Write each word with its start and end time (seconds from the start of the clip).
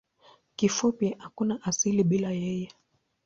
Kifupi 0.55 1.15
hakuna 1.19 1.59
asili 1.63 2.03
bila 2.03 2.31
yeye. 2.31 2.69